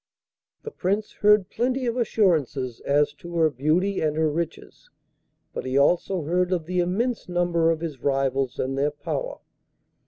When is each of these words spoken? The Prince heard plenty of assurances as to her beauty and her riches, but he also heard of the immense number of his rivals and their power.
The 0.63 0.71
Prince 0.71 1.11
heard 1.11 1.51
plenty 1.51 1.85
of 1.85 1.95
assurances 1.95 2.79
as 2.79 3.13
to 3.13 3.35
her 3.35 3.51
beauty 3.51 4.01
and 4.01 4.17
her 4.17 4.31
riches, 4.31 4.89
but 5.53 5.63
he 5.63 5.77
also 5.77 6.23
heard 6.23 6.51
of 6.51 6.65
the 6.65 6.79
immense 6.79 7.29
number 7.29 7.69
of 7.69 7.81
his 7.81 8.01
rivals 8.01 8.57
and 8.57 8.75
their 8.75 8.89
power. 8.89 9.37